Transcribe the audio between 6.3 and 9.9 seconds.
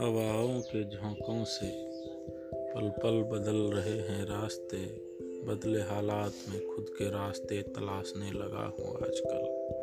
में खुद के रास्ते तलाशने लगा हूँ आजकल।